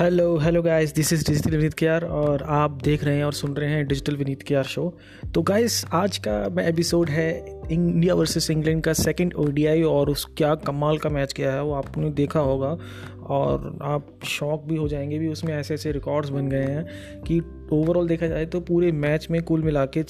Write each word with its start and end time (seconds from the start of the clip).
Hello 0.00 0.38
hello 0.38 0.62
guys 0.62 0.94
this 0.94 1.12
is 1.12 1.26
digital 1.26 1.50
Vineet 1.50 1.74
care 1.74 2.04
और 2.04 2.42
आप 2.42 2.70
देख 2.84 3.04
रहे 3.04 3.16
हैं 3.16 3.24
और 3.24 3.32
सुन 3.32 3.52
रहे 3.52 3.70
हैं 3.70 3.86
डिजिटल 3.86 4.16
विनीत 4.16 4.42
केयर 4.42 4.62
शो 4.62 4.98
तो 5.34 5.42
गाइस 5.42 5.86
आज 5.92 6.18
का 6.18 6.48
मैं 6.48 6.68
एपिसोड 6.68 7.08
है 7.08 7.60
इंडिया 7.72 8.14
वर्सेस 8.14 8.50
इंग्लैंड 8.50 8.82
का 8.82 8.92
सेकंड 8.92 9.34
ओडीआई 9.34 9.82
और 9.82 10.10
उस 10.10 10.24
क्या 10.36 10.54
कमाल 10.54 10.98
का 10.98 11.10
मैच 11.10 11.32
किया 11.32 11.52
है 11.52 11.62
वो 11.62 11.72
आपने 11.72 12.10
देखा 12.10 12.40
होगा 12.40 12.78
और 13.26 13.78
आप 13.82 14.18
शॉक 14.24 14.64
भी 14.64 14.76
हो 14.76 14.88
जाएँगे 14.88 15.18
भी, 15.18 15.28
उसमें 15.28 15.54
ऐसे 15.54 15.74
ऐसे 15.74 15.92
रिकॉर्ड्स 15.92 16.28
बन 16.28 16.48
गए 16.48 16.64
हैं 16.64 16.86
कि 17.22 17.42
ओवरऑल 17.72 18.08
देखा 18.08 18.26
जाए 18.26 18.46
तो 18.46 18.60
पूरे 18.60 18.92
मैच 18.92 19.28
में 19.30 19.42
कुल 19.42 19.62
मिला 19.62 19.86
के 19.86 20.04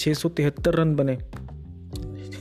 रन 0.66 0.94
बने। 0.94 1.18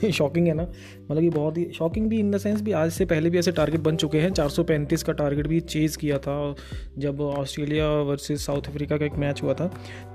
शॉकिंग 0.11 0.47
है 0.47 0.53
ना। 0.53 0.63
मतलब 0.63 1.21
कि 1.21 1.29
बहुत 1.29 1.57
ही 1.57 1.65
शॉकिंग 1.77 2.07
भी 2.09 2.19
इन 2.19 2.31
द 2.31 2.37
सेंस 2.37 2.61
भी 2.61 2.71
आज 2.71 2.91
से 2.91 3.05
पहले 3.05 3.29
भी 3.29 3.39
ऐसे 3.39 3.51
टारगेट 3.51 3.81
बन 3.81 3.95
चुके 3.95 4.19
हैं। 4.19 4.29
435 4.31 5.03
का 5.03 5.13
टारगेट 5.13 5.47
भी 5.47 5.59
चेज़ 5.59 5.97
किया 5.97 6.17
था 6.17 6.55
जब 6.97 7.21
ऑस्ट्रेलिया 7.21 7.89
वर्सेस 8.01 8.45
साउथ 8.45 8.67
अफ्रीका 8.67 8.97
का 8.97 9.05
एक 9.05 9.15
मैच 9.15 9.43
हुआ 9.43 9.53
था। 9.53 9.67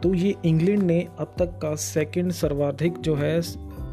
तो 0.03 0.15
ये 0.15 0.34
इंग्लैंड 0.45 0.83
ने 0.83 1.01
अब 1.19 1.34
तक 1.39 1.59
का 1.62 1.75
सेकेंड 1.75 2.33
सर्वाधिक 2.33 2.98
जो 2.98 3.15
है 3.15 3.41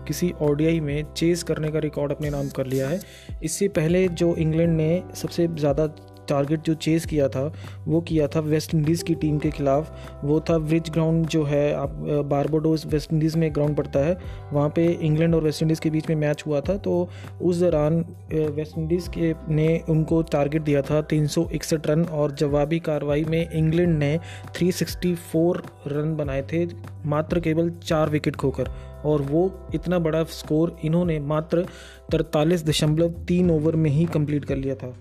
किसी 0.07 0.31
ओडीआई 0.41 0.79
में 0.79 1.05
चेज़ 1.13 1.43
करने 1.45 1.71
का 1.71 1.79
रिकॉर्ड 1.79 2.11
अपने 2.11 2.29
नाम 2.29 2.49
कर 2.49 2.65
लिया 2.65 2.89
है। 2.89 2.99
इससे 3.43 3.67
पहले 3.67 4.07
जो 4.07 4.35
इंग्लैंड 4.35 4.75
ने 4.77 5.03
सबसे 5.15 5.47
ज़्यादा 5.47 5.87
टारगेट 6.29 6.61
जो 6.61 6.73
चेज़ 6.75 7.07
किया 7.07 7.27
था, 7.29 7.51
वो 7.87 8.01
किया 8.01 8.27
था 8.27 8.39
वेस्ट 8.39 8.73
इंडीज़ 8.75 9.03
की 9.03 9.15
टीम 9.15 9.37
के 9.39 9.49
खिलाफ। 9.51 10.23
वो 10.23 10.39
था 10.39 10.57
ब्रिज 10.57 10.89
ग्राउंड 10.89 11.25
जो 11.27 11.43
है, 11.43 11.73
आप 11.73 11.95
बारबोडोस 12.25 12.85
वेस्ट 12.85 13.13
इंडीज़ 13.13 13.37
में 13.37 13.53
ग्राउंड 13.55 13.75
पड़ता 13.77 13.99
है। 13.99 14.17
वहाँ 14.53 14.69
पे 14.69 14.85
इंग्लैंड 14.87 15.35
और 15.35 15.43
वेस्ट 15.43 15.61
इंडीज़ 15.61 15.81
के 15.81 15.89
बीच 15.89 16.09
में 16.09 16.15
मैच 16.17 16.43
हुआ 16.47 16.61
था 16.61 16.77
तो 16.77 17.09
उस 17.41 17.59
दौरान 17.59 17.99
वेस्ट 18.31 18.77
इंडीज़ 18.77 19.09
के, 19.09 19.33
ने 19.49 19.81
उनको 19.89 20.21
टारगेट 20.21 20.61
दिया 20.61 20.81
था 20.81 21.01
तीन 21.03 21.27
सौ 21.27 21.47
इकसठ 21.53 21.87
रन 21.87 22.03
और 22.03 22.31
जवाबी 22.35 22.79
कार्रवाई 22.79 23.23
में 23.23 23.49
इंग्लैंड 23.49 23.97
ने 23.97 24.17
364 24.55 25.61
रन 25.87 26.15
बनाए 26.15 26.41
थे, 26.53 26.65
मात्र 27.05 27.39
केवल 27.39 27.69
चार 27.83 28.09
विकेट 28.09 28.35
खोकर। 28.35 28.69
और 29.05 29.21
वो 29.21 29.41
इतना 29.75 29.99
बड़ा 29.99 30.23
स्कोर 30.23 30.75
इन्होंने 30.83 31.19
मात्र 31.21 31.65
तरतालीस 32.11 32.63
दशमलव 32.65 33.09
तीन 33.27 33.51
ओवर 33.51 33.75
में 33.75 33.89
ही 33.89 34.05
कंप्लीट 34.05 34.45
कर 34.45 34.55
लिया 34.55 34.75
था। 34.75 34.93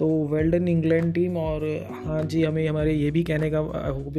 तो 0.00 0.06
वेल्डन 0.26 0.68
इंग्लैंड 0.68 1.12
टीम 1.14 1.36
और 1.36 1.64
हाँ 2.04 2.22
जी, 2.22 2.42
हमें, 2.42 2.68
हमारे 2.68 2.92
ये 2.92 3.10
भी 3.10 3.22
कहने 3.22 3.50
का 3.50 3.58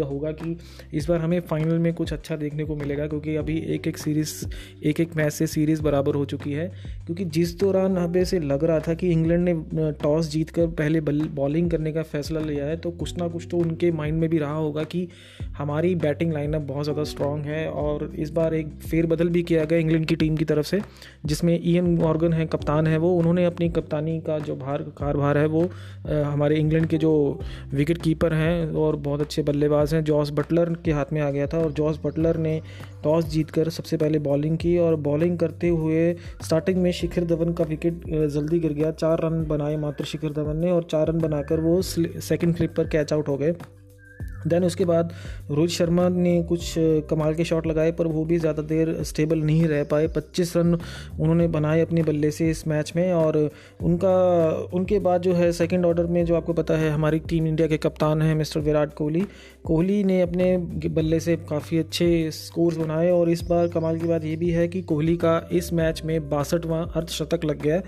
होगा 0.05 0.31
कि 0.31 0.57
इस 0.93 1.07
बार 1.09 1.19
हमें 1.19 1.39
फाइनल 1.39 1.79
में 1.79 1.93
कुछ 1.93 2.13
अच्छा 2.13 2.35
देखने 2.35 2.63
को 2.63 2.75
मिलेगा 2.75 3.07
क्योंकि 3.07 3.35
अभी 3.35 3.57
एक 3.75 3.88
एक 3.88 3.97
सीरीज़ 3.97 4.33
एक 4.83 4.99
एक 4.99 5.15
मैच 5.15 5.33
से 5.33 5.47
सीरीज़ 5.47 5.81
बराबर 5.81 6.15
हो 6.15 6.25
चुकी 6.25 6.51
है। 6.51 6.67
क्योंकि 7.05 7.25
जिस 7.25 7.57
दौरान 7.59 7.97
हमें 7.97 8.23
से 8.25 8.39
लग 8.39 8.63
रहा 8.63 8.79
था 8.79 8.93
कि 8.93 9.09
इंग्लैंड 9.09 9.49
ने 9.49 9.91
टॉस 10.03 10.29
जीत 10.31 10.49
कर 10.49 10.67
पहले 10.67 11.01
बॉलिंग 11.01 11.71
करने 11.71 11.91
का 11.91 12.03
फैसला 12.03 12.39
लिया 12.39 12.66
है 12.66 12.77
तो 12.77 12.91
कुछ 12.91 13.17
ना 13.17 13.27
कुछ 13.27 13.47
तो 13.51 13.57
उनके 13.57 13.91
माइंड 13.91 14.19
में 14.19 14.29
भी 14.29 14.38
रहा 14.38 14.55
होगा 14.55 14.83
कि 14.83 15.07
हमारी 15.57 15.95
बैटिंग 15.95 16.33
लाइनअप 16.33 16.61
बहुत 16.61 16.83
ज़्यादा 16.83 17.03
स्ट्रॉन्ग 17.03 17.45
है 17.45 17.67
और 17.69 18.11
इस 18.19 18.29
बार 18.29 18.53
एक 18.53 18.67
फेरबदल 18.81 19.29
भी 19.29 19.43
किया 19.43 19.66
गया 19.66 19.79
इंग्लैंड 19.79 20.05
की 20.05 20.16
टीम 20.16 20.35
की 20.38 20.45
तरफ़ 20.45 20.66
से, 20.66 20.81
जिसमें 21.25 21.59
ईएन 21.63 21.85
मॉर्गन 21.95 22.33
है, 22.33 22.45
कप्तान 22.45 22.88
है 22.88 22.97
वो, 22.97 23.13
उन्होंने 23.17 23.45
अपनी 23.45 23.69
कप्तानी 23.69 24.19
का 24.19 24.39
जो 24.39 24.55
भार, 24.55 24.81
कारभार 24.97 25.38
है 25.38 25.45
वो 25.47 25.69
हमारे 26.08 26.55
इंग्लैंड 26.55 26.88
के 26.88 26.97
जो 26.97 27.11
विकेट 27.73 28.02
कीपर 28.02 28.33
हैं 28.33 28.73
और 28.75 28.95
बहुत 28.97 29.22
अच्छे 29.22 29.44
बल्लेबाज 29.44 29.94
हैं, 29.94 30.03
जॉस 30.03 30.31
बटलर 30.31 30.73
के 30.86 30.91
हाथ 30.91 31.13
में 31.13 31.22
आ 31.22 31.30
गया 31.30 31.47
था 31.47 31.58
और 31.58 31.72
जॉस 31.72 32.00
बटलर 32.05 32.38
ने 32.38 32.59
टॉस 33.03 33.25
जीतकर 33.25 33.69
सबसे 33.69 33.97
पहले 33.97 34.19
बॉलिंग 34.19 34.58
की 34.58 34.78
और 34.78 34.95
बॉलिंग 35.02 35.38
करते 35.39 35.69
हुए 35.69 36.13
स्टार्टिंग 36.44 36.81
में 36.81 36.91
शिखर 36.91 37.25
धवन 37.25 37.53
का 37.53 37.63
विकेट 37.63 38.08
जल्दी 38.08 38.59
गिर 38.59 38.73
गया। 38.73 38.91
चार 38.94 39.22
रन 39.23 39.44
बनाए 39.47 39.78
मात्र 39.78 40.05
शिखर 40.05 40.33
धवन 40.33 40.58
ने 40.58 40.72
और 40.72 40.88
चार 40.91 41.08
रन 41.08 41.19
बनाकर 41.19 41.59
वो 41.59 41.81
सेकंड 41.81 42.56
फ्लिप 42.56 42.73
पर 42.78 42.88
कैच 42.88 43.13
आउट 43.13 43.28
हो 43.28 43.38
गए। 43.38 43.56
देन 44.47 44.64
उसके 44.64 44.86
बाद 44.86 45.13
रोहित 45.52 45.69
शर्मा 45.69 46.07
ने 46.09 46.41
कुछ 46.44 46.74
कमाल 47.09 47.35
के 47.35 47.44
शॉट 47.44 47.68
लगाए, 47.68 47.91
पर 47.91 48.07
वो 48.07 48.24
भी 48.25 48.38
ज़्यादा 48.40 48.62
देर 48.63 48.96
स्टेबल 49.03 49.40
नहीं 49.40 49.63
रह 49.66 49.84
पाए। 49.84 50.07
25 50.07 50.56
रन 50.57 50.74
उन्होंने 50.74 51.47
बनाए 51.50 51.81
अपने 51.81 52.03
बल्ले 52.03 52.31
से 52.31 52.50
इस 52.50 52.68
मैच 52.68 52.94
में 52.96 53.12
और 53.13 53.38
उनका, 53.81 54.69
उनके 54.74 55.00
बाद 55.00 55.22
जो 55.22 55.34
है 55.34 55.51
सेकंड 55.53 55.85
ऑर्डर 55.85 56.06
में 56.07 56.24
जो 56.25 56.35
आपको 56.35 56.53
पता 56.53 56.78
है, 56.78 56.90
हमारी 56.90 57.19
टीम 57.22 57.47
इंडिया 57.47 57.68
के 57.68 57.78
कप्तान 57.80 58.22
हैं 58.22 58.35
मिस्टर 58.35 58.59
विराट 58.62 58.94
कोहली। 58.94 59.25
कोहली 59.66 60.03
ने 60.03 60.22
अपने 60.22 60.56
बल्ले 60.90 61.19
से 61.19 61.35
काफ़ी 61.50 61.78
अच्छे 61.80 62.09
स्कोर्स 62.34 62.78
बनाए 62.78 63.09
और 63.12 63.30
इस 63.30 63.44
बार 63.44 63.68
कमाल 63.69 64.00
की 64.00 64.07
बात 64.07 64.25
ये 64.25 64.35
भी 64.35 64.50
है 64.51 64.68
कि 64.68 64.81
कोहली 64.84 65.16
का 65.18 65.35
इस 65.51 65.72
मैच 65.74 66.01
में 66.06 66.30
बासठवां 66.30 66.85
अर्धशतक 66.88 67.46
लग 67.46 67.62
गया 67.62 67.81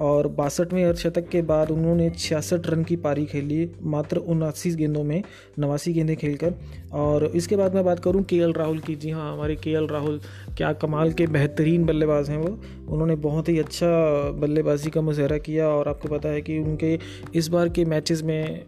और 0.00 0.28
बासठवें 0.34 0.84
अर्धशतक 0.84 1.28
के 1.28 1.42
बाद 1.44 1.70
उन्होंने 1.70 2.10
छियासठ 2.10 2.66
रन 2.66 2.84
की 2.84 2.96
पारी 2.98 3.24
खेली, 3.26 3.70
मात्र 3.82 4.16
उनासी 4.18 4.74
गेंदों 4.74 5.04
में। 5.04 5.22
नवासी 5.58 5.92
गेंदें 5.94 6.16
खेलकर। 6.16 6.54
और 6.92 7.24
इसके 7.26 7.56
बाद 7.56 7.74
मैं 7.74 7.84
बात 7.84 8.00
करूँ 8.00 8.22
के 8.22 8.52
राहुल 8.52 8.78
की। 8.78 8.94
जी 8.94 9.10
हाँ 9.10 9.32
हमारे 9.32 9.56
के 9.56 9.74
राहुल 9.86 10.20
क्या 10.56 10.72
कमाल 10.72 11.12
के 11.12 11.26
बेहतरीन 11.26 11.84
बल्लेबाज 11.84 12.30
हैं 12.30 12.38
वो। 12.38 12.58
उन्होंने 12.88 13.14
बहुत 13.14 13.48
ही 13.48 13.58
अच्छा 13.58 13.86
बल्लेबाजी 14.32 14.90
का 14.90 15.00
मुजहरा 15.00 15.38
किया 15.38 15.68
और 15.68 15.88
आपको 15.88 16.08
पता 16.08 16.28
है 16.28 16.40
कि 16.40 16.58
उनके 16.58 16.98
इस 17.34 17.48
बार 17.48 17.68
के 17.68 17.84
मैचेस 17.84 18.22
में 18.22 18.64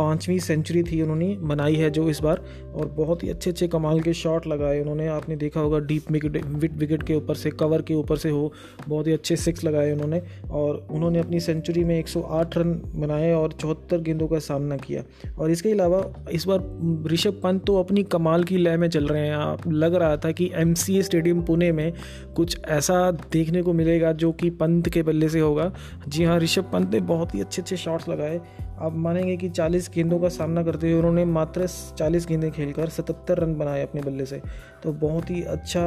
पाँचवीं 0.00 0.38
सेंचुरी 0.38 0.82
थी 0.82 1.00
उन्होंने 1.02 1.36
बनाई 1.40 1.74
है 1.74 1.90
जो 1.90 2.08
इस 2.08 2.20
बार, 2.20 2.42
और 2.74 2.88
बहुत 2.88 3.22
ही 3.22 3.28
अच्छे 3.28 3.50
अच्छे 3.50 3.68
कमाल 3.68 4.00
के 4.00 4.12
शॉट 4.12 4.46
लगाए 4.46 4.80
उन्होंने। 4.80 5.06
आपने 5.08 5.36
देखा 5.36 5.60
होगा 5.60 5.78
डीप 5.78 6.10
विकेट 6.10 6.44
विकेट 6.76 7.02
के 7.02 7.14
ऊपर 7.14 7.34
से 7.34 7.50
कवर 7.50 7.82
के 7.82 7.94
ऊपर 7.94 8.16
से 8.16 8.30
हो, 8.30 8.52
बहुत 8.88 9.06
ही 9.06 9.12
अच्छे 9.12 9.36
सिक्स 9.36 9.64
लगाए 9.64 9.92
उन्होंने, 9.92 10.22
और 10.50 10.86
उन्होंने 10.90 11.18
अपनी 11.18 11.40
सेंचुरी 11.40 11.84
में 11.84 11.98
108 11.98 12.56
रन 12.58 12.72
बनाए 12.96 13.32
और 13.32 13.52
चौहत्तर 13.52 14.00
गेंदों 14.00 14.28
का 14.28 14.38
सामना 14.38 14.76
किया। 14.76 15.02
और 15.38 15.50
इसके 15.50 15.72
अलावा, 15.72 16.02
इस 16.32 16.46
बार 16.46 17.08
ऋषभ 17.12 17.40
पंत 17.42 17.64
तो 17.64 17.78
अपनी 17.80 18.02
कमाल 18.02 18.44
की 18.44 18.56
लय 18.56 18.76
में 18.76 18.88
चल 18.88 19.06
रहे 19.06 19.26
हैं। 19.26 19.34
आप, 19.34 19.68
लग 19.68 19.94
रहा 19.94 20.16
था 20.16 20.32
कि 20.32 20.50
एमसीए 20.54 21.02
स्टेडियम 21.02 21.42
पुणे 21.42 21.72
में 21.72 21.92
कुछ 22.36 22.58
ऐसा 22.68 23.10
देखने 23.10 23.62
को 23.62 23.72
मिलेगा 23.72 24.12
जो 24.12 24.32
कि 24.32 24.50
पंत 24.50 24.88
के 24.88 25.02
बल्ले 25.02 25.28
से 25.28 25.40
होगा। 25.40 25.72
जी 26.08 26.24
हाँ 26.24 26.38
ऋषभ 26.38 26.70
पंत 26.72 26.92
ने 26.94 27.00
बहुत 27.00 27.34
ही 27.34 27.40
अच्छे 27.40 27.62
अच्छे 27.62 27.76
शॉट्स 27.76 28.08
लगाए। 28.08 28.40
आप 28.82 28.94
मानेंगे 28.96 29.36
कि 29.36 29.48
40 29.48 29.88
गेंदों 29.94 30.18
का 30.18 30.28
सामना 30.28 30.62
करते 30.62 30.90
हुए 30.90 30.98
उन्होंने 30.98 31.24
मात्र 31.24 31.66
40 31.98 32.26
गेंदें 32.26 32.50
खेलकर 32.50 32.88
77 32.88 33.38
रन 33.38 33.54
बनाए 33.54 33.82
अपने 33.82 34.02
बल्ले 34.02 34.26
से। 34.26 34.40
तो 34.82 34.92
बहुत 34.92 35.30
ही 35.30 35.42
अच्छा 35.42 35.82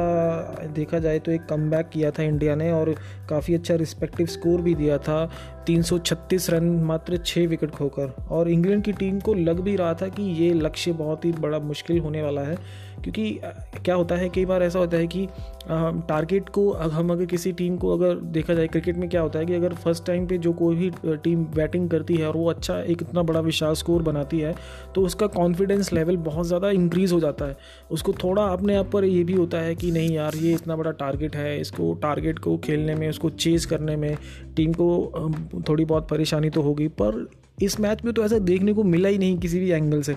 देखा 0.74 0.98
जाए 0.98 1.18
तो 1.18 1.32
एक 1.32 1.46
कम 1.46 1.70
किया 1.82 2.10
था 2.10 2.22
इंडिया 2.22 2.54
ने 2.54 2.70
और 2.72 2.94
काफ़ी 3.30 3.54
अच्छा 3.54 3.74
रिस्पेक्टिव 3.74 4.26
स्कोर 4.26 4.60
भी 4.60 4.74
दिया 4.74 4.98
था। 4.98 5.24
336 5.66 6.48
रन 6.50 6.64
मात्र 6.84 7.16
छः 7.16 7.46
विकेट 7.48 7.70
खोकर। 7.70 8.14
और 8.30 8.48
इंग्लैंड 8.50 8.82
की 8.84 8.92
टीम 8.94 9.20
को 9.20 9.34
लग 9.34 9.60
भी 9.60 9.76
रहा 9.76 9.94
था 9.94 10.08
कि 10.08 10.22
ये 10.34 10.52
लक्ष्य 10.54 10.92
बहुत 10.94 11.24
ही 11.24 11.32
बड़ा 11.34 11.58
मुश्किल 11.60 11.98
होने 11.98 12.22
वाला 12.22 12.40
है, 12.40 12.56
क्योंकि 13.02 13.40
क्या 13.76 13.94
होता 13.94 14.16
है, 14.16 14.28
कई 14.28 14.44
बार 14.44 14.62
ऐसा 14.62 14.78
होता 14.78 14.96
है 14.96 15.06
कि 15.06 15.26
टारगेट 16.08 16.48
को 16.48 16.70
हम 16.72 17.10
अगर 17.12 17.26
किसी 17.26 17.52
टीम 17.52 17.76
को 17.76 17.92
अगर 17.92 18.14
देखा 18.32 18.54
जाए 18.54 18.66
क्रिकेट 18.68 18.96
में 18.96 19.08
क्या 19.08 19.20
होता 19.20 19.38
है 19.38 19.46
कि 19.46 19.54
अगर 19.54 19.74
फ़र्स्ट 19.74 20.04
टाइम 20.06 20.26
पे 20.26 20.38
जो 20.38 20.52
कोई 20.52 20.76
भी 20.76 20.90
टीम 21.16 21.44
बैटिंग 21.54 21.88
करती 21.90 22.14
है 22.14 22.26
और 22.28 22.36
वो 22.36 22.48
अच्छा 22.50 22.78
एक 22.80 23.02
इतना 23.02 23.22
बड़ा 23.22 23.40
विशाल 23.40 23.74
स्कोर 23.74 24.02
बनाती 24.02 24.40
है 24.40 24.54
तो 24.94 25.02
उसका 25.02 25.26
कॉन्फिडेंस 25.28 25.92
लेवल 25.92 26.16
बहुत 26.18 26.46
ज़्यादा 26.46 26.70
इंक्रीज़ 26.70 27.14
हो 27.14 27.20
जाता 27.20 27.44
है। 27.44 27.56
उसको 27.90 28.12
थोड़ा 28.14 28.42
अपने 28.44 28.76
आप 28.76 28.90
पर 28.90 29.04
ये 29.04 29.22
भी 29.24 29.32
होता 29.34 29.58
है 29.58 29.74
कि 29.74 29.90
नहीं 29.90 30.10
यार, 30.10 30.36
ये 30.36 30.52
इतना 30.54 30.76
बड़ा 30.76 30.90
टारगेट 30.92 31.36
है, 31.36 31.60
इसको 31.60 31.92
टारगेट 32.02 32.38
को 32.38 32.56
खेलने 32.58 32.94
में, 32.94 33.08
उसको 33.08 33.30
चेज़ 33.30 33.66
करने 33.68 33.96
में 33.96 34.16
टीम 34.56 34.72
को 34.72 35.53
थोड़ी 35.68 35.84
बहुत 35.84 36.08
परेशानी 36.08 36.50
तो 36.50 36.62
होगी 36.62 36.88
पर 36.88 37.28
इस 37.58 37.78
मैच 37.80 38.04
में 38.04 38.12
तो 38.14 38.24
ऐसा 38.24 38.38
देखने 38.40 38.72
को 38.72 38.84
मिला 38.84 39.08
ही 39.08 39.18
नहीं 39.18 39.38
किसी 39.38 39.60
भी 39.60 39.70
एंगल 39.70 40.02
से। 40.02 40.14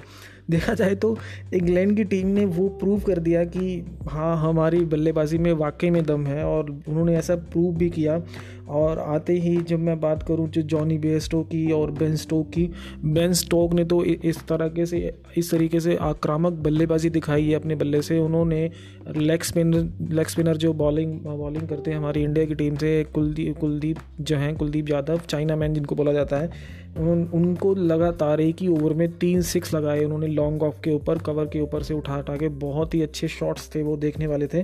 देखा 0.49 0.73
जाए 0.73 0.95
तो 0.95 1.17
इंग्लैंड 1.53 1.95
की 1.97 2.03
टीम 2.03 2.27
ने 2.27 2.43
वो 2.45 2.67
प्रूव 2.79 2.99
कर 2.99 3.19
दिया 3.19 3.43
कि 3.45 3.85
हाँ 4.09 4.35
हमारी 4.37 4.79
बल्लेबाजी 4.85 5.37
में 5.37 5.51
वाकई 5.53 5.89
में 5.89 6.03
दम 6.05 6.25
है 6.27 6.43
और 6.43 6.69
उन्होंने 6.69 7.15
ऐसा 7.17 7.35
प्रूव 7.35 7.73
भी 7.75 7.89
किया। 7.89 8.21
और 8.69 8.99
आते 8.99 9.33
ही 9.33 9.55
जब 9.59 9.79
मैं 9.79 9.99
बात 9.99 10.23
करूँ 10.23 10.47
जो 10.49 10.61
जॉनी 10.61 10.97
बेस्टो 10.97 11.41
की 11.41 11.71
और 11.71 11.91
बेन 11.91 12.15
स्टोक 12.15 12.49
की 12.49 12.69
बेन 13.05 13.33
स्टोक 13.33 13.73
ने 13.73 13.83
तो 13.85 14.03
इस 14.03 14.39
तरह 14.47 14.85
से, 14.85 15.13
इस 15.37 15.51
तरीके 15.51 15.79
से 15.79 15.95
आक्रामक 15.97 16.53
बल्लेबाजी 16.63 17.09
दिखाई 17.09 17.45
है 17.45 17.53
अपने 17.53 17.75
बल्ले 17.75 18.01
से। 18.01 18.17
उन्होंने 18.19 18.69
लेग 19.17 19.43
स्पिनर 19.43 20.13
लेग 20.13 20.27
स्पिनर 20.27 20.57
जो 20.57 20.73
बॉलिंग 20.73 21.19
बॉलिंग 21.19 21.67
करते 21.67 21.91
हैं 21.91 21.97
हमारी 21.97 22.23
इंडिया 22.23 22.45
की 22.45 22.55
टीम 22.55 22.75
से, 22.75 23.03
कुलदीप 23.13 23.57
कुलदीप 23.59 23.97
जो 24.21 24.37
हैं, 24.37 24.55
कुलदीप 24.55 24.89
यादव 24.89 25.21
चाइना 25.29 25.55
मैन 25.55 25.73
जिनको 25.73 25.95
बोला 25.95 26.13
जाता 26.13 26.37
है 26.37 26.85
उन, 26.99 27.29
उनको 27.33 27.73
लगातार 27.75 28.41
एक 28.41 28.55
ही 28.61 28.67
ओवर 28.67 28.93
में 28.93 29.17
तीन 29.17 29.41
सिक्स 29.41 29.73
लगाए 29.73 30.03
उन्होंने 30.03 30.27
लॉन्ग 30.27 30.63
ऑफ़ 30.63 30.81
के 30.83 30.91
ऊपर 30.91 31.17
कवर 31.17 31.45
के 31.45 31.59
ऊपर 31.59 31.83
से 31.83 31.93
उठा 31.93 32.17
उठा 32.17 32.35
के 32.35 32.47
बहुत 32.47 32.93
ही 32.93 33.01
अच्छे 33.01 33.27
शॉट्स 33.27 33.69
थे 33.75 33.83
वो 33.83 33.97
देखने 33.97 34.27
वाले 34.27 34.47
थे। 34.47 34.63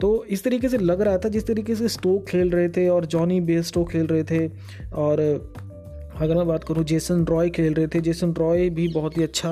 तो 0.00 0.24
इस 0.24 0.44
तरीके 0.44 0.68
से 0.68 0.78
लग 0.78 1.00
रहा 1.00 1.18
था 1.18 1.28
जिस 1.28 1.46
तरीके 1.46 1.74
से 1.74 1.88
स्टोक 1.88 2.26
खेल 2.26 2.50
रहे 2.50 2.68
थे 2.68 2.88
और 2.88 3.04
जॉनी 3.06 3.40
बेस्टो 3.40 3.84
खेल 3.84 4.06
रहे 4.06 4.24
थे 4.24 4.48
और 4.92 5.22
अगर 6.16 6.34
मैं 6.36 6.46
बात 6.46 6.64
करूँ 6.64 6.84
जेसन 6.84 7.24
रॉय 7.26 7.48
खेल 7.50 7.74
रहे 7.74 7.86
थे। 7.86 8.00
जेसन 8.00 8.32
रॉय 8.32 8.68
भी 8.70 8.86
बहुत 8.88 9.16
ही 9.18 9.22
अच्छा 9.22 9.50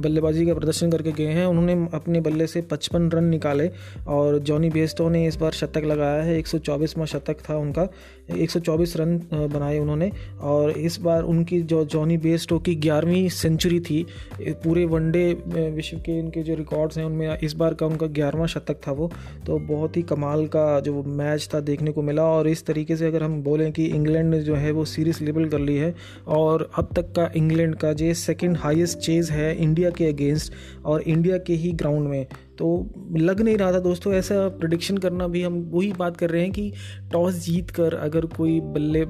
बल्लेबाजी 0.00 0.46
का 0.46 0.54
प्रदर्शन 0.54 0.90
करके 0.90 1.12
गए 1.12 1.32
हैं। 1.32 1.46
उन्होंने 1.46 1.72
अपने 1.94 2.20
बल्ले 2.20 2.46
से 2.46 2.62
55 2.62 3.10
रन 3.14 3.24
निकाले 3.24 3.70
और 4.08 4.38
जॉनी 4.40 4.70
बेस्टो 4.70 5.08
ने 5.08 5.26
इस 5.26 5.36
बार 5.36 5.52
शतक 5.52 5.84
लगाया 5.84 6.22
है। 6.22 6.38
124वां 6.38 7.06
शतक 7.06 7.40
था 7.48 7.56
उनका। 7.58 7.88
124 8.36 8.96
रन 8.96 9.16
बनाए 9.32 9.78
उन्होंने 9.78 10.10
और 10.42 10.70
इस 10.70 11.00
बार 11.00 11.22
उनकी 11.24 11.60
जो 11.62 11.84
जॉनी 11.86 12.16
बेस्टो 12.18 12.58
की 12.58 12.74
ग्यारहवीं 12.76 13.28
सेंचुरी 13.30 13.80
थी 13.80 14.04
पूरे 14.42 14.84
वनडे 14.84 15.24
विश्व 15.70 15.96
के 15.98 16.18
इनके 16.18 16.42
जो 16.42 16.54
रिकॉर्ड्स 16.54 16.98
हैं, 16.98 17.04
उनमें 17.04 17.38
इस 17.38 17.52
बार 17.54 17.74
का 17.74 17.86
उनका 17.86 18.06
ग्यारहवा 18.12 18.46
शतक 18.46 18.80
था 18.86 18.92
वो। 18.92 19.10
तो 19.46 19.58
बहुत 19.68 19.96
ही 19.96 20.02
कमाल 20.04 20.46
का 20.46 20.80
जो 20.80 21.02
मैच 21.02 21.48
था 21.54 21.60
देखने 21.62 21.92
को 21.92 22.02
मिला 22.02 22.24
और 22.24 22.48
इस 22.48 22.64
तरीके 22.66 22.96
से 22.96 23.06
अगर 23.06 23.22
हम 23.22 23.42
बोलें 23.42 23.70
कि 23.72 23.86
इंग्लैंड 23.86 24.34
जो 24.42 24.54
है 24.54 24.70
वो 24.72 24.84
सीरीज़ 24.86 25.22
लेवल 25.24 25.48
कर 25.48 25.60
ली 25.62 25.76
है 25.76 25.94
और 26.28 26.70
अब 26.78 26.88
तक 26.96 27.12
का 27.16 27.30
इंग्लैंड 27.36 27.74
का 27.76 27.92
जो 27.92 28.12
सेकेंड 28.14 28.56
हाइस्ट 28.56 28.98
चेज 28.98 29.30
है 29.30 29.54
इंडिया 29.56 29.90
के 29.90 30.06
अगेंस्ट 30.06 30.52
और 30.84 31.02
इंडिया 31.02 31.38
के 31.38 31.54
ही 31.54 31.72
ग्राउंड 31.72 32.08
में। 32.08 32.26
तो 32.58 32.68
लग 33.16 33.40
नहीं 33.40 33.56
रहा 33.56 33.72
था 33.72 33.78
दोस्तों, 33.78 34.12
ऐसा 34.14 34.48
प्रडिक्शन 34.48 34.98
करना 34.98 35.26
भी 35.28 35.42
हम 35.42 35.54
वही 35.72 35.92
बात 35.92 36.16
कर 36.16 36.30
रहे 36.30 36.42
हैं 36.42 36.52
कि 36.52 36.72
टॉस 37.12 37.34
जीत 37.34 37.70
कर 37.70 37.94
अगर 37.94 38.26
कोई 38.36 38.60
बल्ले 38.60 39.04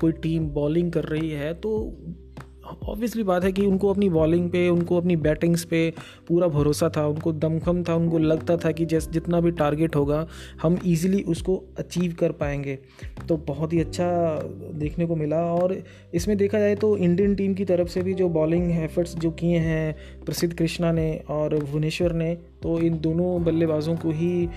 कोई 0.00 0.12
टीम 0.12 0.48
बॉलिंग 0.50 0.92
कर 0.92 1.04
रही 1.04 1.30
है 1.30 1.52
तो 1.54 1.70
ऑब्वियसली 2.88 3.22
बात 3.22 3.44
है 3.44 3.52
कि 3.52 3.66
उनको 3.66 3.90
अपनी 3.90 4.08
बॉलिंग 4.08 4.50
पे, 4.50 4.68
उनको 4.68 4.96
अपनी 4.96 5.16
बैटिंग्स 5.16 5.64
पे 5.64 5.92
पूरा 6.28 6.48
भरोसा 6.48 6.88
था, 6.88 7.06
उनको 7.06 7.32
दमखम 7.32 7.82
था, 7.82 7.94
उनको 7.94 8.18
लगता 8.18 8.56
था 8.56 8.72
कि 8.72 8.86
जैसे, 8.86 9.10
जितना 9.10 9.40
भी 9.40 9.50
टारगेट 9.50 9.96
होगा, 9.96 10.26
हम 10.62 10.78
इजीली 10.86 11.22
उसको 11.22 11.64
अचीव 11.78 12.16
कर 12.20 12.32
पाएँगे। 12.32 12.78
तो 13.28 13.36
बहुत 13.36 13.72
ही 13.72 13.80
अच्छा 13.80 14.38
देखने 14.74 15.06
को 15.06 15.16
मिला 15.16 15.42
और 15.42 15.82
इसमें 16.14 16.36
देखा 16.36 16.58
जाए 16.58 16.74
तो 16.74 16.96
इंडियन 16.96 17.34
टीम 17.34 17.54
की 17.54 17.64
तरफ़ 17.64 17.88
से 17.88 18.02
भी 18.02 18.14
जो 18.14 18.28
बॉलिंग 18.28 18.70
एफर्ट्स 18.72 19.14
जो 19.14 19.30
किए 19.30 19.58
हैं, 19.58 19.96
प्रसिद्ध 20.24 20.54
कृष्णा 20.54 20.92
ने 20.92 21.24
और 21.28 21.58
भुवनेश्वर 21.58 22.12
ने 22.12 22.38
तो 22.62 22.78
इन 22.80 22.98
दोनों 23.00 23.44
बल्लेबाजों 23.44 23.94
को 23.96 24.10
ही 24.10 24.48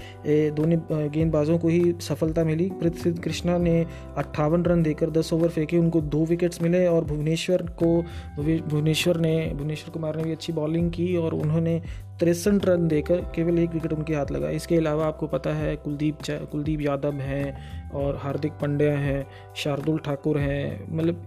दोनों 0.51 1.09
गेंदबाजों 1.11 1.57
को 1.57 1.67
ही 1.67 1.93
सफलता 2.01 2.43
मिली। 2.43 2.69
प्रसिद्ध 2.79 3.17
कृष्णा 3.19 3.57
ने 3.57 3.85
अट्ठावन 4.17 4.63
रन 4.65 4.83
देकर 4.83 5.09
दस 5.09 5.33
ओवर 5.33 5.49
फेंके, 5.49 5.77
उनको 5.77 6.01
दो 6.03 6.23
विकेट्स 6.25 6.61
मिले 6.61 6.85
और 6.87 7.05
भुवनेश्वर 7.05 7.61
को 7.83 7.95
भुवनेश्वर 8.37 9.17
ने, 9.17 9.51
भुवनेश्वर 9.53 9.93
कुमार 9.93 10.15
ने 10.15 10.23
भी 10.23 10.31
अच्छी 10.31 10.53
बॉलिंग 10.53 10.91
की 10.91 11.15
और 11.17 11.33
उन्होंने 11.33 11.81
तिरसठ 12.19 12.65
रन 12.65 12.87
देकर 12.87 13.21
केवल 13.35 13.59
एक 13.59 13.69
विकेट 13.69 13.93
उनके 13.93 14.13
हाथ 14.15 14.31
लगा। 14.31 14.49
इसके 14.51 14.75
अलावा 14.77 15.05
आपको 15.05 15.27
पता 15.27 15.53
है, 15.53 15.75
कुलदीप 15.75 16.17
कुलदीप 16.51 16.81
यादव 16.81 17.19
हैं 17.21 17.91
और 17.91 18.17
हार्दिक 18.17 18.51
पांड्या 18.51 18.97
हैं, 18.97 19.25
शार्दुल 19.55 19.97
ठाकुर 19.99 20.37
हैं 20.39 20.95
मतलब 20.97 21.23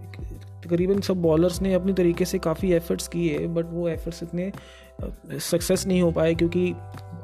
तकरीबन 0.65 1.01
सब 1.01 1.21
बॉलर्स 1.21 1.61
ने 1.61 1.73
अपनी 1.73 1.93
तरीके 1.93 2.25
से 2.25 2.39
काफ़ी 2.39 2.71
एफर्ट्स 2.73 3.07
किए 3.07 3.47
बट 3.47 3.65
वो 3.71 3.87
एफर्ट्स 3.89 4.23
इतने 4.23 4.51
सक्सेस 5.39 5.85
नहीं 5.87 6.01
हो 6.01 6.11
पाए 6.11 6.35
क्योंकि 6.35 6.73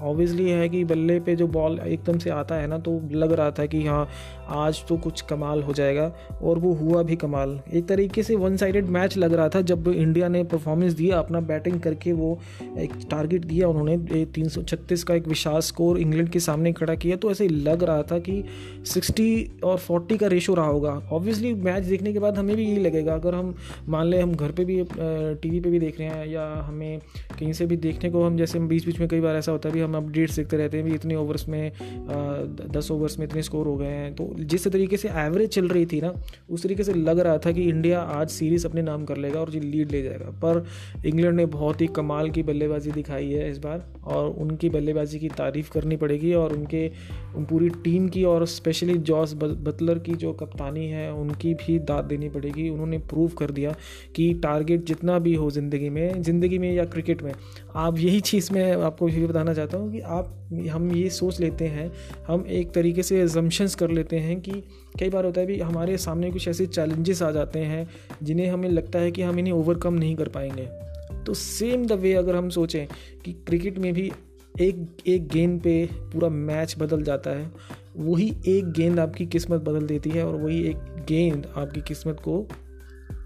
ऑब्वियसली 0.01 0.50
है 0.50 0.68
कि 0.69 0.83
बल्ले 0.86 1.19
पे 1.19 1.36
जो 1.36 1.48
बॉल 1.50 1.80
एकदम 1.80 2.18
से 2.18 2.30
आता 2.30 2.56
है 2.56 2.68
ना 2.68 2.77
तो 2.80 3.00
लग 3.13 3.31
रहा 3.31 3.51
था 3.51 3.65
कि 3.65 3.86
हाँ 3.86 4.07
आज 4.50 4.83
तो 4.88 4.98
कुछ 4.98 5.21
कमाल 5.21 5.62
हो 5.63 5.74
जाएगा, 5.74 6.12
और 6.42 6.59
वो 6.59 6.74
हुआ 6.74 7.01
भी 7.03 7.15
कमाल। 7.15 7.59
एक 7.74 7.86
तरीके 7.88 8.24
से 8.24 8.36
वन 8.36 8.57
साइडेड 8.57 8.88
मैच 8.89 9.18
लग 9.18 9.33
रहा 9.33 9.50
था 9.50 9.62
जब 9.63 9.88
इंडिया 9.88 10.27
ने 10.27 10.44
परफॉर्मेंस 10.45 10.94
दिया, 10.94 11.18
अपना 11.19 11.39
बैटिंग 11.42 11.80
करके 11.81 12.12
वो 12.13 12.38
एक 12.77 12.94
टारगेट 13.12 13.45
दिया 13.45 13.68
उन्होंने 13.68 14.25
तीन 14.25 14.48
सौ 14.48 14.62
छत्तीस 14.63 15.03
का 15.03 15.13
एक 15.13 15.27
विशाल 15.27 15.59
स्कोर 15.62 16.00
इंग्लैंड 16.00 16.30
के 16.30 16.39
सामने 16.39 16.74
खड़ा 16.74 16.95
किया 16.95 17.15
तो 17.15 17.31
ऐसे 17.31 17.48
लग 17.48 17.83
रहा 17.83 18.03
था 18.03 18.19
कि 18.19 18.44
सिक्सटी 18.86 19.30
और 19.63 19.77
फोर्टी 19.77 20.18
का 20.18 20.27
रेशो 20.27 20.53
रहा 20.53 20.68
होगा। 20.68 20.92
ऑब्वियसली 21.12 21.53
मैच 21.56 21.83
देखने 21.83 22.13
के 22.13 22.19
बाद 22.19 22.38
हमें 22.38 22.56
भी 22.56 22.65
यही 22.65 22.80
लगेगा, 22.80 23.13
अगर 23.13 23.36
हम, 23.36 23.53
मान 23.89 24.07
लें 24.07 24.21
हम 24.21 24.33
घर 24.33 24.51
पर 24.51 24.65
भी 24.65 24.83
टी 24.92 25.50
वी 25.50 25.59
भी 25.62 25.80
देख 25.80 26.00
रहे 26.00 26.07
हैं, 26.07 26.27
या 26.27 26.45
हमें 26.63 27.00
कहीं 27.39 27.53
से 27.53 27.65
भी 27.65 27.77
देखने 27.80 28.09
को, 28.09 28.24
हम 28.24 28.38
जैसे 28.38 28.59
बीच 28.62 28.86
बीच 28.86 29.00
में 29.00 29.07
कई 29.09 29.19
बार 29.19 29.36
ऐसा 29.36 29.51
होता 29.51 29.69
है, 29.69 29.75
भी 29.75 29.81
हम 29.81 29.91
अपडेट्स 29.96 30.36
देखते 30.36 30.58
रहते 30.58 30.78
हैं, 30.78 30.86
भी 30.86 30.96
इतने 30.96 31.16
ओवर्स 31.16 31.48
में 31.50 31.72
दस 32.72 32.92
ओवर्स 32.92 33.18
में 33.20 33.26
इतने 33.26 33.42
स्कोर 33.42 33.68
हो 33.68 33.76
गए 33.78 33.88
हैं। 33.88 34.14
तो 34.16 34.30
जिस 34.42 34.68
तरीके 34.68 34.98
से 34.98 35.10
एवरेज 35.18 35.50
चल 35.50 35.68
रही 35.68 35.86
थी 35.86 36.02
ना, 36.02 36.14
उस 36.50 36.64
तरीके 36.64 36.84
से 36.84 36.94
लग 36.94 37.20
रहा 37.20 37.38
था 37.38 37.52
कि 37.52 37.68
इंडिया 37.70 38.00
आज 38.12 38.30
सीरीज़ 38.30 38.68
अपने 38.68 38.82
नाम 38.82 39.06
कर 39.06 39.18
लेगा 39.18 39.40
और 39.40 39.50
जी 39.52 39.60
लीड 39.62 39.92
ले 39.92 40.02
जाएगा। 40.04 40.30
पर 40.44 40.64
इंग्लैंड 41.06 41.36
ने 41.36 41.46
बहुत 41.48 41.82
ही 41.82 41.88
कमाल 41.96 42.30
की 42.30 42.44
बल्लेबाजी 42.44 42.92
दिखाई 42.92 43.30
है 43.30 43.50
इस 43.52 43.58
बार 43.58 43.86
और 44.06 44.30
उनकी 44.32 44.70
बल्लेबाजी 44.70 45.20
की 45.20 45.30
तारीफ़ 45.32 45.72
करनी 45.72 45.96
पड़ेगी 45.98 46.34
और 46.34 46.54
उनके, 46.54 46.88
उन 47.36 47.46
पूरी 47.46 47.70
टीम 47.84 48.08
की 48.10 48.24
और 48.26 48.46
स्पेशली 48.48 48.98
जॉस 49.10 49.34
बटलर 49.36 50.00
की 50.00 50.14
जो 50.16 50.34
कप्तानी 50.34 50.86
है, 50.88 51.12
उनकी 51.14 51.54
भी 51.56 51.78
दाद 51.82 52.06
देनी 52.06 52.30
पड़ेगी। 52.30 52.70
उन्होंने 52.70 52.98
प्रूव 53.10 53.32
कर 53.40 53.52
दिया 53.52 53.76
कि 54.16 54.34
टारगेट 54.44 54.86
जितना 54.86 55.18
भी 55.20 55.34
हो 55.36 55.50
ज़िंदगी 55.52 55.90
में 55.90 56.22
ज़िंदगी 56.22 56.58
में 56.58 56.72
या 56.72 56.86
क्रिकेट 56.88 57.22
में, 57.24 57.32
आप 57.76 57.98
यही 58.00 58.20
चीज़ 58.22 58.52
मैं 58.54 58.72
आपको 58.76 59.10
ये 59.10 59.26
बताना 59.28 59.54
चाहता 59.54 59.78
हूँ 59.78 59.81
कि 59.89 60.00
आप, 60.00 60.50
हम 60.69 60.92
ये 60.92 61.10
सोच 61.10 61.39
लेते 61.39 61.66
हैं, 61.66 61.92
हम 62.28 62.45
एक 62.48 62.72
तरीके 62.72 63.04
से 63.04 63.22
एजम्पन्स 63.22 63.75
कर 63.75 63.89
लेते 63.89 64.19
हैं 64.19 64.42
कि 64.42 64.51
कई 65.00 65.10
बार 65.10 65.25
होता 65.25 65.42
है 65.42 65.48
भी 65.48 65.60
हमारे 65.60 65.98
सामने 65.98 66.31
कुछ 66.31 66.48
ऐसे 66.48 66.66
चैलेंजेस 66.66 67.22
आ 67.22 67.31
जाते 67.31 67.60
हैं, 67.60 67.89
जिन्हें 68.24 68.48
हमें 68.48 68.69
लगता 68.69 69.00
है 69.00 69.12
कि 69.12 69.22
हम 69.22 69.39
इन्हें 69.39 69.54
ओवरकम 69.54 69.94
नहीं 69.94 70.16
कर 70.16 70.28
पाएँगे। 70.28 70.69
तो 71.24 71.33
सेम 71.33 71.86
द 71.86 71.92
वे 71.92 72.13
अगर 72.13 72.36
हम 72.36 72.50
सोचें 72.50 72.88
कि 73.25 73.33
क्रिकेट 73.33 73.78
में 73.78 73.94
भी 73.94 74.12
एक 74.62 74.88
एक 75.07 75.28
गेंद 75.28 75.62
पे 75.62 75.89
पूरा 75.94 76.30
मैच 76.30 76.75
बदल 76.80 77.04
जाता 77.04 77.30
है, 77.30 77.51
वही 77.98 78.36
एक 78.48 78.72
गेंद 78.72 79.00
आपकी 79.00 79.25
किस्मत 79.25 79.62
बदल 79.62 79.88
देती 79.88 80.10
है 80.10 80.25
और 80.25 80.36
वही 80.36 80.63
एक 80.63 80.77
गेंद 81.07 81.48
आपकी 81.57 81.81
किस्मत 81.81 82.19
को 82.19 82.48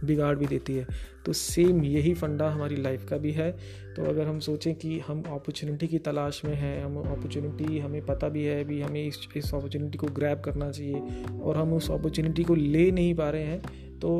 बिगाड़ 0.04 0.36
भी 0.36 0.46
देती 0.46 0.74
है। 0.76 0.88
तो 1.26 1.34
सेम 1.34 1.84
यही 1.84 2.14
फंडा 2.14 2.50
हमारी 2.50 2.76
लाइफ 2.76 3.10
का 3.10 3.18
भी 3.18 3.32
है। 3.32 3.56
तो 3.96 4.04
अगर 4.04 4.28
हम 4.28 4.40
सोचें 4.40 4.74
कि 4.76 5.00
हम 5.00 5.22
अपॉर्चुनिटी 5.22 5.88
की 5.88 6.00
तलाश 6.00 6.42
में 6.46 6.54
हैं, 6.56 6.84
हम 6.84 6.98
अपॉर्चुनिटी 6.98 7.80
हमें 7.80 8.06
पता 8.06 8.30
भी 8.30 8.44
है 8.44 8.64
भी 8.64 8.82
हमें 8.82 9.06
इस 9.08 9.28
इस 9.38 9.54
अपॉर्चुनिटी 9.54 9.98
को 9.98 10.08
ग्रैब 10.08 10.42
करना 10.42 10.70
चाहिए 10.72 11.02
और 11.42 11.58
हम 11.58 11.74
उस 11.74 11.90
अपॉर्चुनिटी 11.92 12.44
को 12.44 12.56
ले 12.56 12.90
नहीं 12.92 13.14
पा 13.16 13.30
रहे 13.30 13.44
हैं 13.44 14.00
तो 14.00 14.12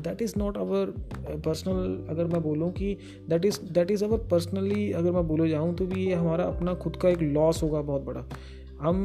that 0.00 0.22
is 0.22 0.34
not 0.38 0.58
our 0.58 0.94
personal 1.44 2.06
अगर 2.10 2.24
मैं 2.24 2.42
बोलूँ 2.42 2.70
कि 2.72 2.94
that 3.28 3.44
is 3.44 3.60
that 3.72 3.90
is 3.90 4.04
our 4.04 4.18
personally 4.28 4.90
अगर 4.92 5.12
मैं 5.12 5.26
बोले 5.28 5.48
जाऊँ 5.48 5.74
तो 5.74 5.86
भी 5.86 6.06
ये 6.06 6.14
हमारा 6.14 6.44
अपना 6.44 6.74
खुद 6.74 6.96
का 6.96 7.08
एक 7.08 7.22
लॉस 7.22 7.62
होगा 7.62 7.80
बहुत 7.82 8.02
बड़ा। 8.02 8.24
हम 8.80 8.98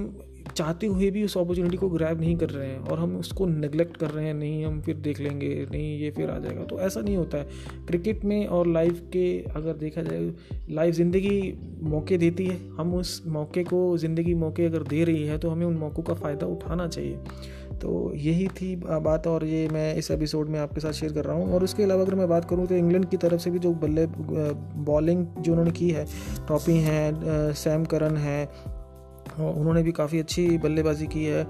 चाहते 0.47 0.87
हुए 0.87 1.09
भी 1.11 1.23
उस 1.23 1.37
अपॉर्चुनिटी 1.37 1.77
को 1.77 1.89
ग्रैब 1.89 2.19
नहीं 2.21 2.35
कर 2.37 2.49
रहे 2.49 2.67
हैं 2.69 2.79
और 2.81 2.99
हम 2.99 3.15
उसको 3.17 3.45
नेग्लेक्ट 3.47 3.97
कर 3.97 4.09
रहे 4.09 4.25
हैं, 4.25 4.33
नहीं 4.33 4.65
हम 4.65 4.79
फिर 4.81 4.95
देख 4.97 5.19
लेंगे, 5.19 5.49
नहीं 5.71 5.99
ये 5.99 6.11
फिर 6.11 6.29
आ 6.29 6.37
जाएगा। 6.39 6.63
तो 6.63 6.79
ऐसा 6.79 7.01
नहीं 7.01 7.17
होता 7.17 7.37
है। 7.37 7.85
क्रिकेट 7.87 8.23
में 8.25 8.45
और 8.47 8.67
लाइफ 8.67 9.01
के 9.13 9.27
अगर 9.55 9.73
देखा 9.75 10.01
जाए 10.01 10.31
लाइफ 10.71 10.95
ज़िंदगी 10.95 11.53
मौके 11.83 12.17
देती 12.17 12.45
है। 12.45 12.57
हम 12.77 12.93
उस 12.95 13.21
मौके 13.27 13.63
को, 13.63 13.97
ज़िंदगी 13.97 14.33
मौके 14.35 14.65
अगर 14.65 14.83
दे 14.85 15.03
रही 15.03 15.23
है 15.23 15.37
तो 15.37 15.49
हमें 15.49 15.65
उन 15.65 15.77
मौक़ों 15.77 16.03
का 16.03 16.13
फ़ायदा 16.15 16.47
उठाना 16.47 16.87
चाहिए। 16.87 17.19
तो 17.81 18.11
यही 18.15 18.47
थी 18.51 18.75
बात 18.75 19.27
और 19.27 19.43
ये 19.45 19.67
मैं 19.69 19.93
इस 19.95 20.09
एपिसोड 20.11 20.49
में 20.49 20.59
आपके 20.59 20.81
साथ 20.81 20.91
शेयर 20.91 21.13
कर 21.13 21.25
रहा 21.25 21.35
हूँ। 21.35 21.53
और 21.53 21.63
उसके 21.63 21.83
अलावा 21.83 22.03
अगर 22.03 22.15
मैं 22.15 22.27
बात 22.29 22.45
करूँ 22.49 22.65
तो 22.67 22.75
इंग्लैंड 22.75 23.05
की 23.09 23.17
तरफ़ 23.17 23.41
से 23.41 23.51
भी 23.51 23.59
जो 23.59 23.73
बल्ले 23.75 24.05
बॉलिंग 24.85 25.25
जो 25.37 25.51
उन्होंने 25.51 25.71
की 25.71 25.89
है 25.89 26.05
टॉपी 26.47 26.77
हैं 26.79 27.53
सैम 27.55 27.85
करन 27.85 28.17
है 28.17 28.43
उन्होंने 29.39 29.83
भी 29.83 29.91
काफ़ी 29.91 30.19
अच्छी 30.19 30.57
बल्लेबाजी 30.57 31.07
की 31.07 31.25
है 31.25 31.45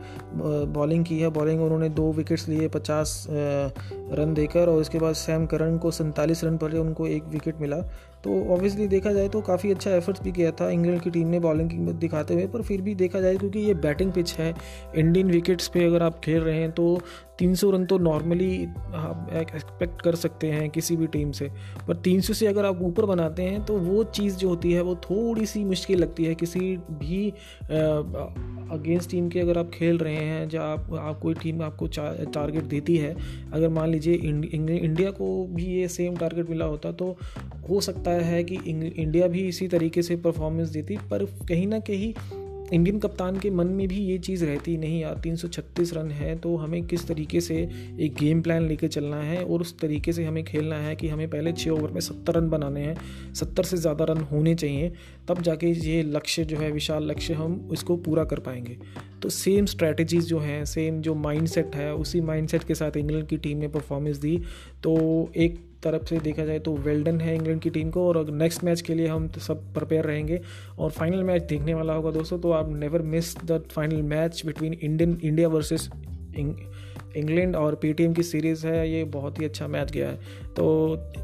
बॉलिंग 0.74 1.06
की 1.06 1.20
है। 1.20 1.29
बॉलिंग 1.29 1.62
उन्होंने 1.62 1.89
दो 1.89 2.12
विकेट्स 2.12 2.48
लिए, 2.50 2.67
पचास 2.67 3.25
रन 3.29 4.34
देकर, 4.34 4.70
और 4.70 4.82
इसके 4.82 5.00
बाद 5.00 5.13
सैम 5.15 5.46
करन 5.46 5.77
को 5.77 5.91
सैंतालीस 5.91 6.44
रन 6.44 6.58
पर 6.58 6.77
उनको 6.77 7.08
एक 7.08 7.24
विकेट 7.24 7.62
मिला। 7.62 7.77
तो 8.24 8.53
ऑब्वियसली 8.53 8.88
देखा 8.88 9.12
जाए 9.13 9.29
तो 9.29 9.41
काफ़ी 9.41 9.71
अच्छा 9.71 9.91
एफर्ट्स 9.91 10.21
भी 10.21 10.31
किया 10.31 10.51
था 10.51 10.69
इंग्लैंड 10.69 11.01
की 11.01 11.09
टीम 11.09 11.27
ने 11.27 11.39
बॉलिंग 11.39 11.69
की 11.69 11.77
दिखाते 11.77 12.33
हुए 12.33 12.47
पर 12.47 12.62
फिर 12.62 12.81
भी 12.81 12.95
देखा 12.95 13.19
जाए 13.19 13.36
क्योंकि 13.36 13.59
ये 13.59 13.74
बैटिंग 13.74 14.12
पिच 14.12 14.33
है 14.33 14.53
इंडियन 14.95 15.31
विकेट्स 15.31 15.67
पे 15.67 15.86
अगर 15.86 16.03
आप 16.03 16.19
खेल 16.19 16.41
रहे 16.41 16.59
हैं 16.59 16.71
तो 16.71 17.01
300 17.41 17.71
रन 17.74 17.86
तो 17.86 17.97
नॉर्मली 17.97 18.65
आप 18.95 19.29
एक्सपेक्ट 19.33 20.01
कर 20.01 20.15
सकते 20.15 20.47
हैं 20.47 20.69
किसी 20.69 20.95
भी 20.95 21.07
टीम 21.07 21.31
से। 21.31 21.50
पर 21.88 21.95
300 21.97 22.33
से 22.33 22.47
अगर 22.47 22.65
आप 22.65 22.81
ऊपर 22.81 23.05
बनाते 23.05 23.43
हैं 23.43 23.65
तो 23.65 23.77
वो 23.77 24.03
चीज़ 24.03 24.36
जो 24.36 24.50
होती 24.50 24.71
है 24.74 24.81
वो 24.81 24.95
थोड़ी 24.95 25.45
सी 25.45 25.63
मुश्किल 25.65 26.00
लगती 26.00 26.25
है। 26.25 26.36
किसी 26.36 26.59
भी 26.77 27.29
अगेंस्ट 28.71 29.09
टीम 29.12 29.29
के 29.29 29.39
अगर 29.39 29.57
आप 29.57 29.69
खेल 29.74 29.97
रहे 29.97 30.15
हैं 30.15 30.50
जब 30.50 30.59
आप, 30.59 30.93
आप 30.93 31.19
कोई 31.19 31.33
टीम 31.33 31.62
आपको 31.62 31.88
टारगेट 31.88 32.63
देती 32.63 32.97
है 32.97 33.15
अगर 33.53 33.69
मान 33.69 33.89
लीजिए 33.89 34.13
इंडिया 34.13 35.12
को 35.12 35.45
भी 35.47 35.65
ये 35.65 35.88
सेम 35.88 36.15
टारगेट 36.15 36.50
मिला 36.50 36.65
होता 36.65 36.91
तो 36.91 37.17
हो 37.69 37.81
सकता 37.81 38.12
है 38.24 38.43
कि 38.43 38.55
इंडिया 38.65 39.27
भी 39.27 39.47
इसी 39.47 39.67
तरीके 39.67 40.01
से 40.01 40.15
परफॉर्मेंस 40.17 40.69
देती, 40.69 40.97
पर 41.12 41.25
कहीं 41.50 41.67
ना 41.67 41.79
कहीं 41.81 42.13
इंडियन 42.74 42.97
कप्तान 43.00 43.38
के 43.39 43.50
मन 43.50 43.67
में 43.67 43.88
भी 43.88 43.97
ये 43.97 44.17
चीज़ 44.19 44.43
रहती 44.45 44.75
नहीं। 44.77 45.00
यार 45.01 45.19
336 45.24 45.93
रन 45.93 46.09
है 46.12 46.36
तो 46.38 46.55
हमें 46.55 46.86
किस 46.88 47.07
तरीके 47.07 47.41
से 47.41 47.55
एक 48.00 48.15
गेम 48.15 48.41
प्लान 48.41 48.67
लेके 48.67 48.88
चलना 48.88 49.21
है 49.21 49.43
और 49.45 49.62
उस 49.62 49.77
तरीके 49.79 50.13
से 50.13 50.24
हमें 50.25 50.43
खेलना 50.43 50.75
है 50.77 50.95
कि 50.95 51.07
हमें 51.07 51.29
पहले 51.29 51.53
छः 51.53 51.69
ओवर 51.71 51.91
में 51.91 52.00
सत्तर 52.01 52.33
रन 52.33 52.50
बनाने 52.50 52.81
हैं, 52.81 52.95
सत्तर 53.33 53.63
से 53.63 53.77
ज़्यादा 53.77 54.05
रन 54.05 54.21
होने 54.24 54.55
चाहिए, 54.55 54.91
तब 55.27 55.41
जाके 55.41 55.67
ये 55.67 56.01
लक्ष्य 56.03 56.45
जो 56.45 56.57
है, 56.57 56.71
विशाल 56.71 57.09
लक्ष्य 57.12 57.33
हम 57.33 57.69
इसको 57.74 57.95
पूरा 57.97 58.24
कर 58.25 58.39
पाएँगे। 58.39 58.77
तो 59.21 59.29
सेम 59.29 59.65
स्ट्रैटेजीज़ 59.65 60.25
जो 60.25 60.39
हैं 60.39 60.63
सेम 60.65 61.00
जो 61.01 61.15
माइंडसेट 61.15 61.75
है, 61.75 61.93
उसी 61.95 62.21
माइंडसेट 62.21 62.63
के 62.63 62.75
साथ 62.75 62.97
इंग्लैंड 62.97 63.27
की 63.27 63.38
टीम 63.38 63.57
ने 63.57 63.67
परफॉर्मेंस 63.69 64.17
दी। 64.17 64.38
तो 64.83 64.97
एक 65.36 65.59
तरफ़ 65.84 66.05
से 66.05 66.19
देखा 66.19 66.46
जाए 66.46 66.60
तो 66.60 66.74
वेल्डन 66.77 67.22
है 67.22 67.36
इंग्लैंड 67.36 67.62
की 67.62 67.69
टीम 67.69 67.89
को 67.89 68.07
और 68.07 68.31
नेक्स्ट 68.31 68.63
मैच 68.63 68.81
के 68.81 68.93
लिए 68.93 69.07
हम 69.07 69.27
तो 69.27 69.39
सब 69.39 69.74
प्रिपेयर 69.74 70.05
रहेंगे 70.05 70.41
और 70.79 70.91
फाइनल 70.91 71.24
मैच 71.24 71.41
देखने 71.41 71.74
वाला 71.74 71.93
होगा 71.93 72.12
दोस्तों 72.12 72.39
तो 72.39 72.51
आप 72.51 72.69
never 72.69 73.01
miss 73.01 73.38
the 73.38 73.63
final 73.72 74.01
match 74.01 74.43
between 74.46 74.74
Indian, 74.74 75.19
India 75.24 75.48
versus 75.48 75.89
England 77.17 77.55
और 77.55 77.75
पेटीएम 77.75 78.13
की 78.13 78.24
सीरीज़ 78.24 78.65
है, 78.67 78.89
ये 78.91 79.03
बहुत 79.05 79.39
ही 79.39 79.45
अच्छा 79.45 79.67
मैच 79.67 79.91
गया 79.91 80.09
है। 80.09 80.15
तो 80.55 80.67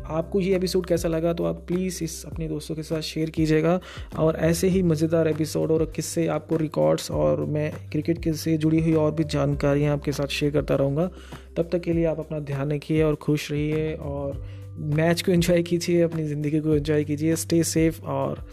आपको 0.08 0.40
ये 0.40 0.56
एपिसोड 0.56 0.86
कैसा 0.86 1.10
लगा 1.10 1.34
तो 1.34 1.46
आप 1.46 1.64
प्लीज़ 1.68 2.04
इस 2.04 2.24
अपने 2.26 2.48
दोस्तों 2.48 2.76
के 2.76 2.84
साथ 2.84 3.02
शेयर 3.02 3.30
कीजिएगा 3.30 3.80
और 4.20 4.36
ऐसे 4.42 4.68
ही 4.68 4.82
मज़ेदार 4.84 5.28
एपिसोड 5.28 5.72
और 5.72 5.86
किससे 5.96 6.28
आपको 6.28 6.58
रिकॉर्ड्स 6.58 7.12
और 7.12 7.46
मैं 7.48 7.72
क्रिकेट 7.92 8.22
के 8.24 8.34
से 8.36 8.58
जुड़ी 8.58 8.82
हुई 8.82 8.94
और 8.96 9.12
भी 9.12 9.24
जानकारियाँ 9.24 9.94
आपके 9.94 10.12
साथ 10.12 10.28
शेयर 10.30 10.52
करता 10.52 10.76
रहूँगा। 10.76 11.10
तब 11.58 11.70
तक 11.72 11.82
के 11.82 11.94
लिए 11.94 12.06
आप 12.06 12.20
अपना 12.20 12.40
ध्यान 12.42 12.72
रखिए 12.72 13.02
और 13.04 13.16
खुश 13.16 13.52
रहिए 13.52 13.94
और 13.96 14.44
मैच 14.78 15.22
को 15.22 15.32
एंजॉय 15.32 15.64
कीजिए, 15.64 16.02
अपनी 16.02 16.24
ज़िंदगी 16.24 16.60
को 16.60 16.76
एंजॉय 16.76 17.04
कीजिए। 17.04 17.36
स्टे 17.36 17.64
सेफ़ 17.64 18.02
और 18.04 18.46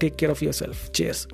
take 0.00 0.14
care 0.14 0.30
of 0.30 0.44
yourself 0.54 0.90
cheers 0.90 1.26